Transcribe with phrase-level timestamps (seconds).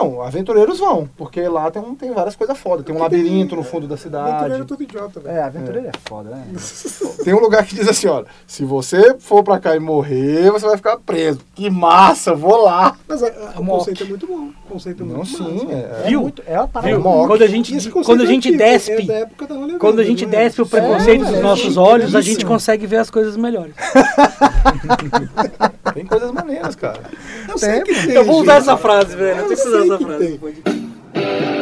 [0.00, 2.82] Não, aventureiros vão, porque lá tem, um, tem várias coisas foda.
[2.82, 4.64] Tem um labirinto no fundo da Aventureiro é cidade.
[4.64, 5.36] tudo idiota, velho.
[5.36, 6.46] É, aventureiro é, foda, né?
[7.22, 10.66] Tem um lugar que diz assim, olha, se você for pra cá e morrer, você
[10.66, 11.40] vai ficar preso.
[11.54, 12.96] Que massa, vou lá.
[13.06, 14.50] Mas é, o conceito é muito bom.
[14.70, 16.20] O conceito é Não, muito sim, é, É Viu?
[16.20, 17.00] muito, é uma Viu?
[17.00, 17.26] Mock.
[17.26, 19.08] Quando a gente, esse conceito quando a é gente antigo, é despe,
[19.80, 20.28] quando a gente é?
[20.28, 23.36] despe o preconceito É, dos é, nossos é, olhos, a gente consegue ver as coisas
[23.36, 23.74] melhores.
[25.92, 27.00] tem coisas maneiras, cara.
[27.48, 28.62] Eu sei que tem, Eu vou usar gente.
[28.62, 29.38] essa frase, velho.
[29.40, 30.38] Eu tenho que usar essa frase.
[30.38, 31.60] tem.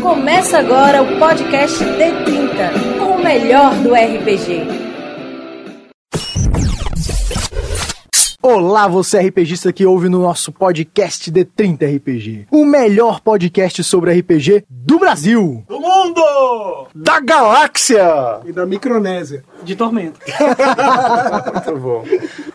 [0.00, 4.86] Começa agora o podcast D30, com o melhor do RPG.
[8.48, 12.46] Olá, você RPGista que ouve no nosso podcast D30 RPG.
[12.48, 15.64] O melhor podcast sobre RPG do Brasil.
[15.68, 16.86] Do mundo!
[16.94, 18.38] Da galáxia!
[18.44, 19.42] E da Micronésia.
[19.64, 20.20] De tormento.
[21.66, 22.04] Muito bom.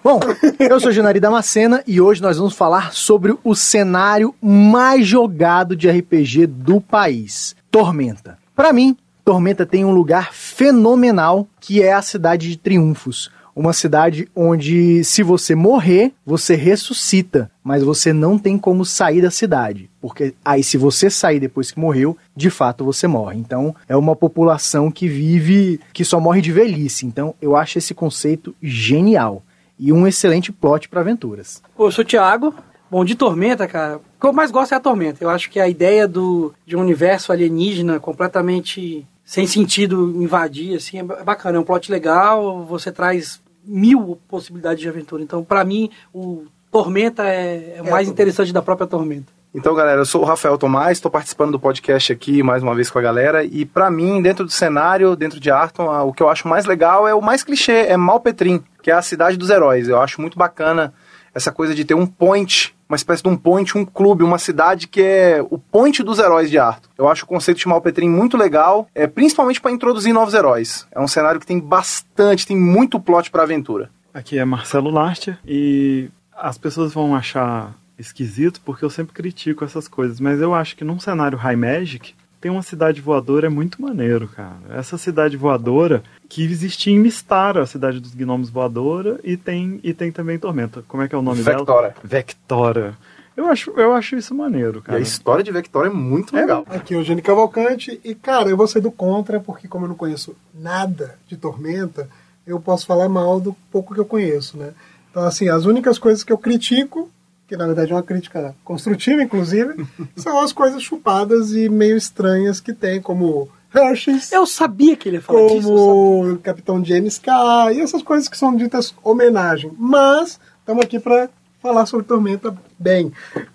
[0.02, 0.20] Bom,
[0.58, 5.92] eu sou Janari Damascena e hoje nós vamos falar sobre o cenário mais jogado de
[5.92, 8.38] RPG do país, Tormenta.
[8.56, 8.96] Para mim,
[9.26, 13.30] Tormenta tem um lugar fenomenal que é a cidade de Triunfos.
[13.56, 19.32] Uma cidade onde, se você morrer, você ressuscita, mas você não tem como sair da
[19.32, 19.90] cidade.
[20.00, 23.38] Porque aí, se você sair depois que morreu, de fato você morre.
[23.38, 27.06] Então, é uma população que vive, que só morre de velhice.
[27.06, 29.44] Então, eu acho esse conceito genial
[29.78, 31.62] e um excelente plot para aventuras.
[31.76, 32.54] Pô, eu sou o Thiago.
[32.90, 35.24] Bom, de Tormenta, cara, o que eu mais gosto é a Tormenta.
[35.24, 41.00] Eu acho que a ideia do, de um universo alienígena completamente sem sentido invadir, assim,
[41.00, 41.58] é ba- bacana.
[41.58, 45.24] É um plot legal, você traz mil possibilidades de aventura.
[45.24, 49.32] Então, pra mim, o Tormenta é, é o mais interessante da própria Tormenta.
[49.56, 52.92] Então, galera, eu sou o Rafael Tomás, estou participando do podcast aqui mais uma vez
[52.92, 53.42] com a galera.
[53.46, 57.08] E pra mim, dentro do cenário, dentro de Arton, o que eu acho mais legal
[57.08, 59.88] é o mais clichê, é Malpetrim, que é a cidade dos heróis.
[59.88, 60.94] Eu acho muito bacana
[61.34, 64.86] essa coisa de ter um point, uma espécie de um point, um clube, uma cidade
[64.86, 66.90] que é o point dos heróis de Arton.
[66.98, 70.86] Eu acho o conceito de Malpetrim muito legal, é, principalmente para introduzir novos heróis.
[70.92, 73.90] É um cenário que tem bastante, tem muito plot pra aventura.
[74.14, 79.88] Aqui é Marcelo Larcher e as pessoas vão achar esquisito porque eu sempre critico essas
[79.88, 83.80] coisas, mas eu acho que num cenário High Magic tem uma cidade voadora é muito
[83.82, 84.58] maneiro, cara.
[84.72, 89.94] Essa cidade voadora que existia em Mistara, a cidade dos gnomos voadora, e tem e
[89.94, 90.84] tem também Tormenta.
[90.88, 91.60] Como é que é o nome dela?
[91.60, 91.96] Vectora.
[92.04, 92.98] Vectora.
[93.38, 94.98] Eu acho, eu acho isso maneiro, E cara.
[94.98, 96.66] a história de Vectora é muito legal.
[96.68, 98.00] Aqui é o Eugênio Cavalcante.
[98.04, 102.10] E, cara, eu vou ser do contra, porque como eu não conheço nada de Tormenta,
[102.46, 104.74] eu posso falar mal do pouco que eu conheço, né?
[105.10, 107.10] Então, assim, as únicas coisas que eu critico,
[107.52, 109.86] que na verdade é uma crítica construtiva, inclusive,
[110.16, 115.18] são as coisas chupadas e meio estranhas que tem, como Hershey's, Eu sabia que ele
[115.18, 115.56] ia falar disso.
[115.56, 115.76] eu sabia.
[115.76, 119.70] como o Capitão James K, e essas coisas que são ditas homenagem.
[119.78, 121.30] Mas, estamos aqui para
[121.62, 123.12] falar sobre Tormenta bem.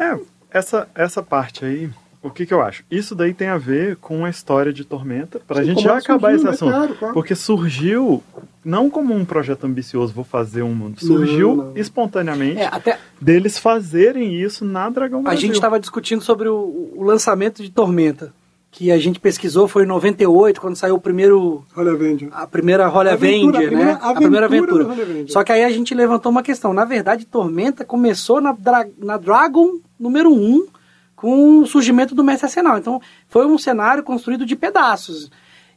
[0.00, 0.18] É,
[0.50, 1.88] essa, essa parte aí,
[2.20, 2.82] o que, que eu acho?
[2.90, 5.90] Isso daí tem a ver com a história de Tormenta, pra Sim, gente como já
[5.90, 6.50] ela acabar surgiu, esse né?
[6.50, 6.70] assunto.
[6.72, 7.14] Claro, claro.
[7.14, 8.22] Porque surgiu,
[8.66, 11.76] não como um projeto ambicioso, vou fazer um mundo, surgiu Não, não.
[11.76, 15.40] espontaneamente É, até deles fazerem isso na Dragão a Brasil.
[15.40, 18.32] gente estava discutindo sobre o, o lançamento de Tormenta,
[18.70, 22.28] que a gente pesquisou, foi em 98, quando saiu o primeiro Olha, Avenger.
[22.32, 23.98] a primeira Holy Aventura, Avenger, a primeira né?
[24.02, 25.28] A primeira aventura aventura.
[25.28, 26.74] Só que aí a gente levantou uma questão.
[26.74, 30.66] Na verdade, Tormenta começou na, Dra- na Dragon número 1,
[31.14, 32.76] com o surgimento do Mestre Arsenal.
[32.76, 35.30] Então, foi um cenário construído de pedaços.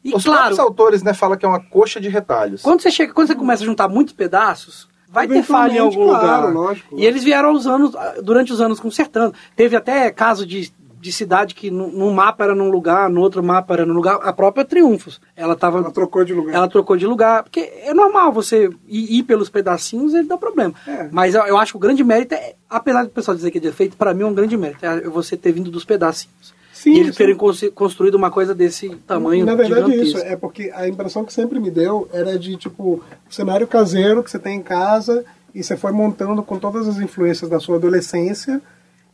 [0.03, 2.61] E Os claro, próprios autores, né, falam que é uma coxa de retalhos.
[2.61, 6.07] quando você chega, quando você começa a juntar muitos pedaços, vai ter falha em algum
[6.07, 6.53] claro, lugar.
[6.53, 6.97] lógico.
[6.97, 7.91] E eles vieram aos anos,
[8.23, 9.33] durante os anos consertando.
[9.55, 10.71] Teve até caso de,
[11.01, 14.19] de cidade que num num mapa era num lugar, no outro mapa era num lugar.
[14.21, 15.19] A própria Triunfos.
[15.35, 15.79] Ela tava.
[15.79, 16.55] Ela trocou de lugar.
[16.55, 17.43] Ela trocou de lugar.
[17.43, 20.73] Porque é normal você ir, ir pelos pedacinhos, ele dá problema.
[20.88, 21.09] É.
[21.11, 23.61] Mas eu, eu acho que o grande mérito é, apesar do pessoal dizer que é
[23.61, 24.85] defeito, para mim é um grande mérito.
[24.85, 26.57] É você ter vindo dos pedacinhos.
[26.81, 27.17] Sim, e eles sim.
[27.17, 29.45] terem cons- construído uma coisa desse tamanho.
[29.45, 30.17] Na verdade, gigantesco.
[30.19, 30.25] isso.
[30.25, 34.40] É porque a impressão que sempre me deu era de, tipo, cenário caseiro que você
[34.40, 38.62] tem em casa e você foi montando com todas as influências da sua adolescência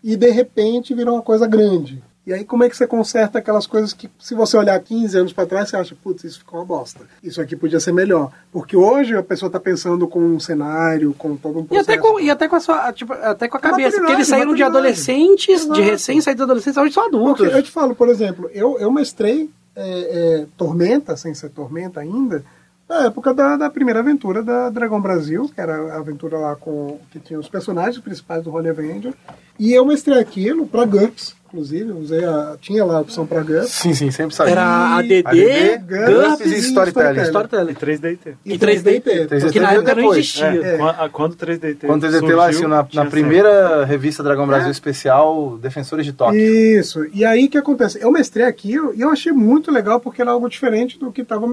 [0.03, 2.03] e, de repente, virou uma coisa grande.
[2.25, 5.33] E aí, como é que você conserta aquelas coisas que, se você olhar 15 anos
[5.33, 7.01] para trás, você acha, putz, isso ficou uma bosta.
[7.23, 8.31] Isso aqui podia ser melhor.
[8.51, 11.91] Porque hoje a pessoa está pensando com um cenário, com todo um E processo.
[11.91, 13.97] até, com, e até com a sua, tipo, até com a cabeça.
[13.99, 15.81] Porque eles saíram de adolescentes, de Exato.
[15.81, 17.45] recém-saídos adolescentes, hoje são adultos.
[17.45, 21.99] Porque eu te falo, por exemplo, eu, eu mestrei é, é, Tormenta, sem ser Tormenta
[21.99, 22.43] ainda,
[22.87, 26.99] na época da, da primeira aventura da Dragão Brasil, que era a aventura lá com
[27.11, 29.13] que tinha os personagens principais do Holy Avenger.
[29.59, 31.89] E eu mestrei aquilo para GURPS, inclusive.
[31.89, 33.69] Eu usei a, tinha lá a opção pra GURPS.
[33.71, 34.51] Sim, sim, sempre saiu.
[34.51, 37.19] Era ADD, ADD, GURPS e e Storytelling.
[37.19, 37.73] E Storytelling.
[37.73, 38.33] 3DT.
[38.45, 39.27] E 3DT.
[39.27, 40.17] 3DT Que na época não depois.
[40.19, 40.45] existia.
[40.45, 40.77] É, É.
[40.77, 44.45] Quando, quando o 3DT Quando o TZT surgiu, lá, assim, na, na primeira revista Dragão
[44.47, 46.39] Brasil Especial, Defensores de Tóquio.
[46.39, 47.05] Isso.
[47.13, 47.99] E aí o que acontece?
[48.01, 51.45] Eu mestrei aquilo e eu achei muito legal porque era algo diferente do que estava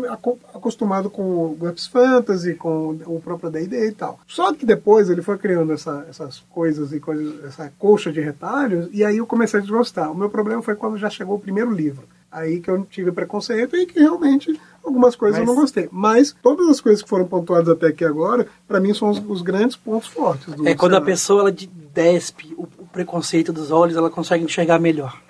[0.55, 4.19] acostumado com o GURPS Fantasy, com o próprio D&D e tal.
[4.27, 8.89] Só que depois ele foi criando essa- essas coisas e coisas, essa colcha de retalhos
[8.93, 9.92] e aí eu comecei a desgostar.
[10.11, 12.05] O meu problema foi quando já chegou o primeiro livro.
[12.31, 15.89] Aí que eu tive preconceito e que realmente algumas coisas eu Mas- não gostei.
[15.93, 19.43] Mas todas as coisas que foram pontuadas até aqui agora, para mim são os, os
[19.43, 21.05] grandes pontos fortes do É quando a cenário.
[21.07, 25.21] pessoa ela de- despe o, o preconceito dos olhos, ela consegue enxergar melhor.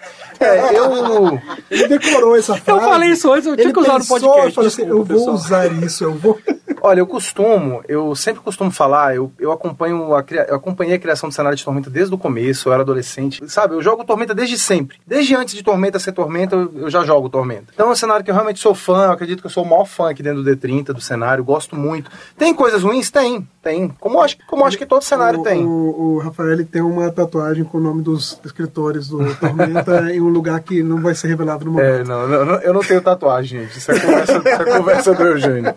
[0.43, 1.41] É, eu.
[1.71, 2.81] Ele decorou essa frase.
[2.81, 4.47] Eu falei isso antes, eu tinha Ele que usar no pensou, podcast.
[4.47, 6.39] eu falei assim, desculpa, eu vou usar isso, eu vou.
[6.85, 11.29] Olha, eu costumo, eu sempre costumo falar, eu, eu acompanho a, eu acompanhei a criação
[11.29, 13.41] do cenário de Tormenta desde o começo, eu era adolescente.
[13.49, 14.99] Sabe, eu jogo Tormenta desde sempre.
[15.07, 17.67] Desde antes de Tormenta ser Tormenta, eu, eu já jogo Tormenta.
[17.73, 19.69] Então é um cenário que eu realmente sou fã, eu acredito que eu sou o
[19.69, 22.11] maior fã aqui dentro do D30, do cenário, gosto muito.
[22.37, 23.13] Tem coisas ruins?
[23.13, 23.89] Tem, tem.
[24.01, 25.65] Como eu acho, como acho que todo cenário o, tem.
[25.65, 30.32] O, o Rafael tem uma tatuagem com o nome dos escritores do Tormenta em um
[30.33, 31.87] lugar que não vai ser revelado no momento.
[31.87, 33.79] É, não, não, eu não tenho tatuagem, gente.
[33.79, 35.75] Isso é conversa, isso é conversa do Eugênio.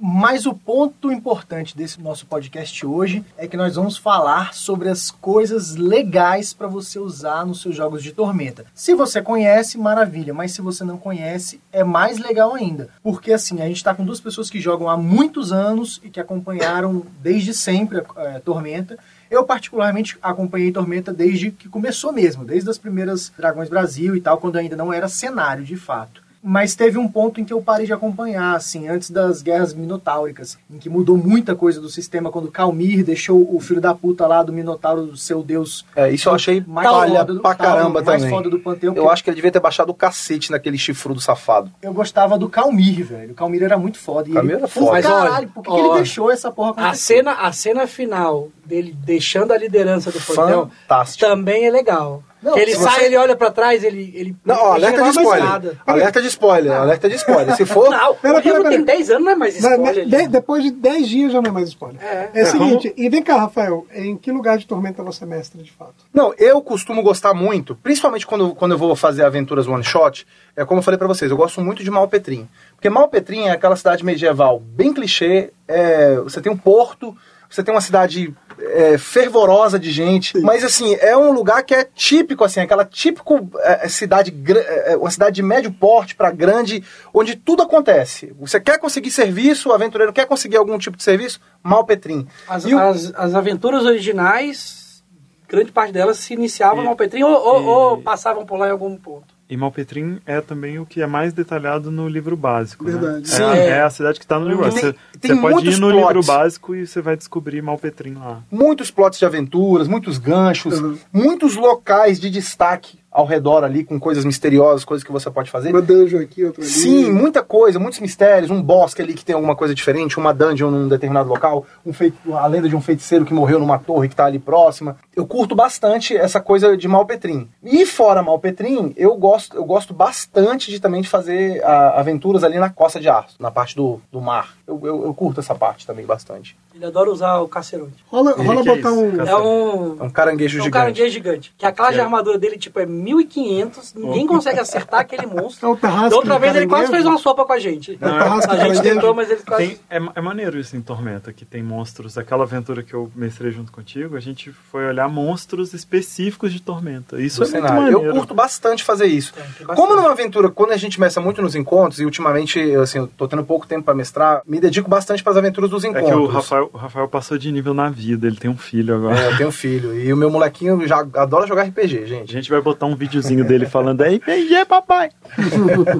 [0.00, 5.10] Mas o ponto importante desse nosso podcast hoje é que nós vamos falar sobre as
[5.10, 8.64] coisas legais para você usar nos seus jogos de tormenta.
[8.72, 12.90] Se você conhece, maravilha, mas se você não conhece, é mais legal ainda.
[13.02, 16.20] Porque assim, a gente está com duas pessoas que jogam há muitos anos e que
[16.20, 18.96] acompanharam desde sempre a eh, Tormenta.
[19.30, 24.38] Eu, particularmente, acompanhei Tormenta desde que começou mesmo, desde as primeiras Dragões Brasil e tal,
[24.38, 26.26] quando ainda não era cenário de fato.
[26.40, 30.56] Mas teve um ponto em que eu parei de acompanhar, assim, antes das guerras minotáuricas,
[30.70, 34.42] em que mudou muita coisa do sistema, quando Calmir deixou o filho da puta lá
[34.42, 38.02] do Minotauro, do seu deus, É, isso eu achei mais palha foda do, pra caramba
[38.02, 38.34] mais também.
[38.34, 38.94] foda do panteão.
[38.94, 41.72] Eu acho que ele devia ter baixado o cacete naquele chifrudo safado.
[41.82, 43.32] eu gostava do Calmir, velho.
[43.32, 44.28] O Calmir era muito foda.
[44.28, 44.92] E Calmir ele, era foda.
[44.92, 46.88] Mas caralho, olha, por que, que ele deixou essa porra acontecer?
[46.88, 51.24] A cena, a cena final dele deixando a liderança do Fantástico.
[51.28, 52.22] também é legal.
[52.40, 54.12] Não, ele sai, você- ele olha pra trás, ele.
[54.14, 55.76] ele Não, ó, alerta de spoiler.
[55.84, 57.56] Alerta de spoiler, alerta de spoiler.
[57.56, 57.90] Se for.
[57.90, 58.96] Não, Pera, o livro pera, tem pera.
[58.96, 59.80] 10 anos, não é mais spoiler.
[60.08, 62.00] mas, de- depois de 10 dias já não é mais spoiler.
[62.00, 62.30] É.
[62.32, 65.72] É, o seguinte, e vem cá, Rafael, em que lugar de Tormenta você mestra de
[65.72, 65.94] fato?
[66.14, 70.24] Não, eu costumo gostar muito, principalmente quando, quando eu vou fazer aventuras one shot,
[70.54, 72.48] é como eu falei pra vocês, eu gosto muito de Malpetrim.
[72.76, 77.16] Porque Malpetrim é aquela cidade medieval bem clichê, é, você tem um porto,
[77.50, 81.84] você tem uma cidade é, fervorosa de gente, mas assim, é um lugar que é
[81.94, 86.82] típico, assim, aquela típico é, cidade, gra- é, uma cidade de médio porte pra grande,
[87.14, 88.32] onde tudo acontece.
[88.38, 92.26] Você quer conseguir serviço, o aventureiro quer conseguir algum tipo de serviço, Malpetrim.
[92.48, 95.02] As, E o- as, as aventuras originais,
[95.48, 98.68] grande parte delas se iniciavam E- no Alpetrim ou, ou- e- ou passavam por lá
[98.68, 99.37] em algum ponto.
[99.50, 102.84] E Malpetrim é também o que é mais detalhado no livro básico.
[102.84, 102.92] né?
[102.92, 103.24] Verdade.
[103.24, 103.42] É, Sim.
[103.44, 104.80] a, é a cidade que está no livro básico.
[104.86, 106.26] Você, tem você pode ir no livro plots.
[106.26, 108.42] básico e você vai descobrir Malpetrim lá.
[108.50, 110.98] muitos plots de aventuras, muitos ganchos, Uhum.
[111.12, 115.70] muitos locais de destaque ao redor ali, com coisas misteriosas, coisas que você pode fazer.
[115.70, 116.70] Uma dungeon aqui, outra ali.
[116.70, 120.70] Sim, muita coisa, muitos mistérios, um bosque ali que tem alguma coisa diferente, uma dungeon
[120.70, 124.14] num determinado local, um fei- a lenda de um feiticeiro que morreu numa torre que
[124.16, 124.96] tá ali próxima.
[125.16, 127.48] Eu curto bastante essa coisa de Malpetrim.
[127.64, 132.58] E fora Malpetrim, eu gosto, eu gosto bastante de também de fazer ah, aventuras ali
[132.58, 134.54] na costa de Arthur, na parte do, do mar.
[134.66, 136.56] Eu, eu, eu curto essa parte tambbe bastante.
[136.78, 137.92] Ele adora usar o cacerote.
[138.06, 139.20] Rola, E rola é botar isso, um.
[139.20, 139.96] É um.
[139.98, 140.82] É um caranguejo É um gigante.
[140.84, 141.52] caranguejo gigante.
[141.58, 143.94] Que a classe de é- armadura dele, tipo, é 1500.
[143.94, 145.58] Ninguém consegue acertar aquele monstro.
[145.68, 147.92] É o Tarrasque Da outra vez ele quase fez uma sopa com a gente.
[148.00, 149.66] É o Tarrasque A gente tentou, mas ele quase.
[149.66, 152.16] Tem, é, é maneiro isso em Tormenta, que tem monstros.
[152.16, 157.20] Aquela aventura que eu mestrei junto contigo, a gente foi olhar monstros específicos de Tormenta.
[157.20, 157.76] Isso do é muito cenário.
[157.92, 158.04] maneiro.
[158.04, 159.32] Eu curto bastante fazer isso.
[159.34, 159.76] Tem, bastante.
[159.76, 163.08] Como numa aventura, quando a gente meça muito nos encontros, e ultimamente, eu, assim, eu
[163.08, 166.10] tô tendo pouco tempo pra mestrar, me dedico bastante pras aventuras dos É encontros.
[166.10, 169.18] que o Rafael, o Rafael passou de nível na vida, ele tem um filho agora.
[169.20, 169.98] É, eu tenho filho.
[169.98, 172.32] E o meu molequinho já adora jogar RPG, A gente.
[172.32, 175.10] gente vai botar um videozinho dele falando é RPG, papai!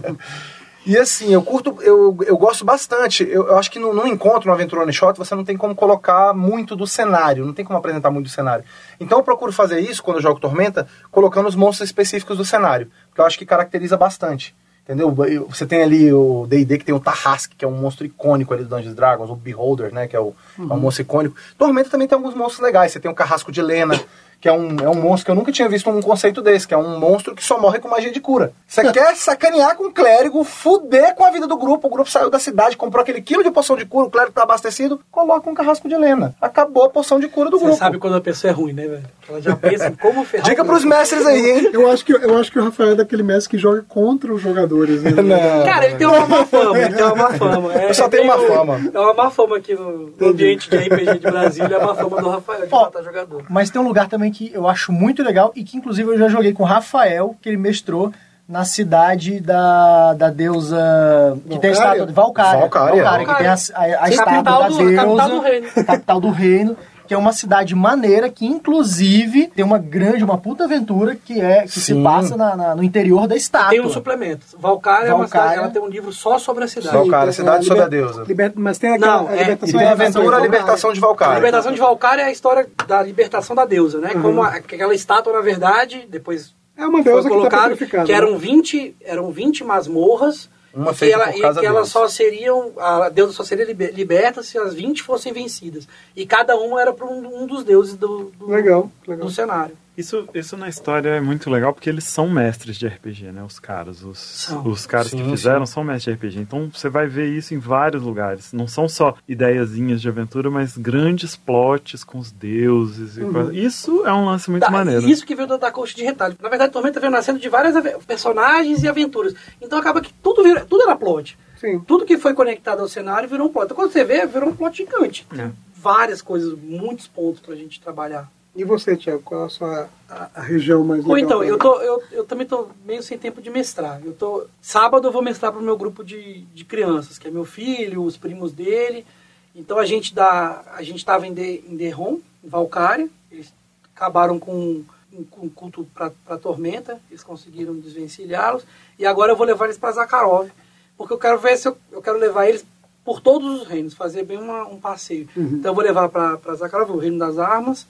[0.86, 3.22] E assim, eu curto, eu, eu gosto bastante.
[3.22, 5.74] Eu, eu acho que no, num encontro, numa aventura one shot, você não tem como
[5.74, 8.64] colocar muito do cenário, não tem como apresentar muito do cenário.
[8.98, 12.90] Então eu procuro fazer isso quando eu jogo Tormenta, colocando os monstros específicos do cenário,
[13.14, 14.56] que eu acho que caracteriza bastante.
[14.88, 15.14] Entendeu?
[15.26, 18.54] Eu- Você tem ali o D&D que tem o Tarrasque, que é um monstro icônico
[18.54, 21.36] ali do Dungeons Dragons, o Beholder, né, que é, o, é um monstro icônico.
[21.58, 22.90] Tormenta também tem alguns monstros legais.
[22.92, 24.00] Você tem o Carrasco de Lena,
[24.40, 26.72] que é um, é um monstro que eu nunca tinha visto um conceito desse, que
[26.72, 28.52] é um monstro que só morre com magia de cura.
[28.66, 32.30] Você quer sacanear com o clérigo, fuder com a vida do grupo, o grupo saiu
[32.30, 35.54] da cidade, comprou aquele quilo de poção de cura, o clérigo tá abastecido, coloca um
[35.54, 36.34] Carrasco de Lena.
[36.40, 37.78] Acabou a poção de cura do Você grupo.
[37.78, 39.04] sabe quando a pessoa é ruim, né, velho?
[39.28, 41.70] Ela já pensa em como ferrar Dica pros mestres aí, hein?
[41.72, 44.40] Eu acho, que, eu acho que o Rafael é daquele mestre que joga contra os
[44.40, 45.02] jogadores.
[45.02, 45.10] Né?
[45.22, 45.64] Não.
[45.64, 47.74] Cara, ele tem uma má fama, ele tem uma má fama.
[47.74, 48.80] É, Eu só tenho uma um- fama.
[48.94, 51.94] É uma má fama aqui no, no ambiente de RPG de Brasília, é a má
[51.94, 53.44] fama do Rafael, de Ó, matar jogador.
[53.50, 56.28] Mas tem um lugar também que eu acho muito legal e que inclusive eu já
[56.28, 58.12] joguei com o Rafael, que ele mestrou
[58.48, 61.98] na cidade da, da deusa que tem a Valcária?
[61.98, 62.60] estátua de Valcária.
[62.60, 63.26] Valcária.
[63.26, 65.66] que tem a, a, a estátua capital da do- deusa, capital do reino.
[65.86, 66.76] capital do reino,
[67.08, 71.62] que é uma cidade maneira que inclusive tem uma grande, uma puta aventura que é
[71.62, 72.02] que se Sim.
[72.04, 73.70] passa na- na- no interior da estátua.
[73.70, 74.44] Tem um suplemento.
[74.58, 75.48] Valcária é uma Valcária.
[75.48, 76.94] cidade, ela tem um livro só sobre a cidade.
[76.94, 78.24] Valcária, cidade sobre a deusa.
[78.28, 80.44] liber- Mas tem aquela Não, a é- libertação E tem a da aventura, a Valcária.
[80.44, 81.34] libertação de A Valcária.
[81.36, 84.12] libertação de Valcária é a história da libertação da deusa, né?
[84.14, 84.22] Uhum.
[84.22, 87.96] Como a- aquela estátua, na verdade, depois É uma foi deusa que está colocado, que
[87.96, 88.04] né?
[88.12, 92.08] eram 20, eram 20 masmorras, Uma e feita ela, por e cada que elas só
[92.08, 95.88] seriam, a deusa só seria liber- liberta se as 20 fossem vencidas.
[96.14, 99.26] E cada uma era para um, um dos deuses do, do, Legal, legal.
[99.26, 99.76] do cenário.
[99.98, 103.42] Isso, isso na história é muito legal porque eles são mestres de RPG, né?
[103.42, 104.04] Os caras.
[104.04, 104.64] Os, São.
[104.64, 106.38] os caras Sim, que fizeram são mestres de RPG.
[106.40, 108.52] Então você vai ver isso em vários lugares.
[108.52, 113.16] Não são só ideiazinhas de aventura, mas grandes plots com os deuses.
[113.18, 115.08] e coisa- Isso é um lance muito Tá, maneiro.
[115.08, 116.36] Isso que veio da, da coxa de retalho.
[116.40, 117.74] Na verdade, Tormenta veio nascendo de vários
[118.06, 119.34] personagens e aventuras.
[119.60, 121.36] Então acaba que tudo, vira, tudo era plot.
[121.56, 121.80] Sim.
[121.80, 123.64] Tudo que foi conectado ao cenário virou um plot.
[123.64, 125.26] Então quando você vê, virou um plot gigante.
[125.36, 125.50] É.
[125.74, 128.30] Várias coisas, muitos pontos pra gente trabalhar.
[128.58, 131.28] E você, Tiago, qual a sua a, a região mais Ou legal?
[131.28, 134.00] então, pra- eu, tô, eu, eu também tô meio sem tempo de mestrar.
[134.04, 137.44] Eu tô, sábado eu vou mestrar pro meu grupo de, de crianças, que é meu
[137.44, 139.06] filho, os primos dele.
[139.54, 143.08] Então a gente dá, a gente estava em, De, em Derrom, em Valcária.
[143.30, 143.52] Eles
[143.94, 145.24] acabaram com um,
[145.54, 148.64] culto para Tormenta, eles conseguiram desvencilhá-los.
[148.98, 150.48] E agora eu vou levar eles para Zakharov,
[150.96, 152.64] porque eu quero ver se eu, eu quero levar eles
[153.04, 155.28] por todos os reinos, fazer bem uma, um passeio.
[155.36, 157.86] Então eu vou levar para Zakharov, o reino das armas.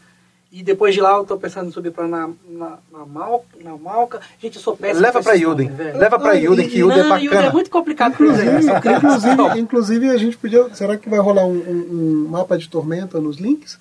[0.51, 3.77] E depois de lá eu tô pensando em subir pra na, na, na, Mal, na
[3.77, 4.19] Malca.
[4.41, 5.03] Gente, eu sou péssimo.
[5.03, 5.71] Leva pra Yuden.
[5.95, 7.49] Leva pra Yuden, que Yuden é Não, Yuden bacana.
[7.49, 8.65] é muito complicado eles.
[8.67, 10.67] Inclusive, inclusive, a gente podia.
[10.75, 11.89] Será que vai rolar um, um-
[12.25, 13.79] um mapa de tormenta nos links?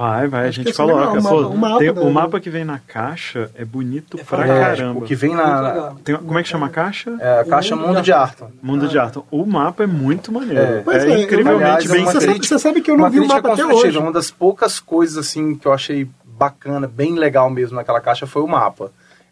[0.00, 1.18] Vai, vai, a Acho que gente é coloca.
[1.18, 4.18] o Pô, mapa- o mapa tem- da- o mapa que vem na caixa é bonito
[4.18, 4.76] É pra fantástico.
[4.78, 4.98] caramba.
[5.00, 5.92] O que vem na.
[6.02, 7.14] Tem- como é que chama a caixa?
[7.20, 8.50] é, a caixa Mundo Mundo de de Arton.
[8.62, 9.26] Mundo de Arton.
[9.30, 10.58] O mapa é muito maneiro.
[10.58, 10.84] É.
[10.88, 12.32] É, é, incrivelmente aliás, é bem você, feito.
[12.32, 13.98] sabe, você sabe que eu não vi o mapa até hoje.
[13.98, 18.40] Uma das poucas coisas assim que eu achei bacana, bem legal mesmo naquela caixa foi
[18.40, 18.90] o mapa.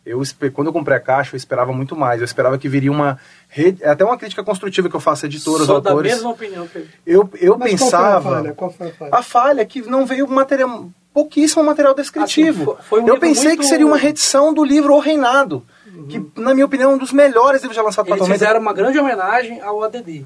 [0.08, 0.22] Eu,
[0.52, 2.20] quando eu comprei a caixa, eu esperava muito mais.
[2.20, 3.82] Eu esperava que viria uma rede.
[3.82, 6.12] É até uma crítica construtiva que eu faço a editoras, Sou da autores.
[6.14, 6.88] mesma opinião, Pedro.
[7.06, 8.20] Eu, eu Mas pensava.
[8.20, 8.54] Qual foi a falha?
[8.54, 9.10] Qual foi a falha?
[9.14, 12.72] A falha é que não veio material, pouquíssimo material descritivo.
[12.72, 15.64] Assim, foi- foi um eu pensei muito- que seria uma reedição do livro O Reinado,
[16.08, 18.72] que na minha opinião é um dos melhores livros já lançados para Eles fizeram uma
[18.72, 20.24] grande homenagem ao ADD,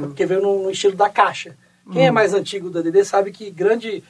[0.00, 1.54] porque veio no, no estilo da caixa.
[1.92, 4.02] Quem é mais antigo do ADD sabe que grande